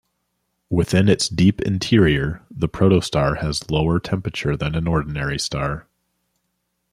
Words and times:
Within 0.71 1.07
its 1.07 1.29
deep 1.29 1.61
interior, 1.61 2.41
the 2.49 2.67
protostar 2.67 3.37
has 3.37 3.69
lower 3.69 3.99
temperature 3.99 4.57
than 4.57 4.73
an 4.73 4.87
ordinary 4.87 5.37
star. 5.37 5.85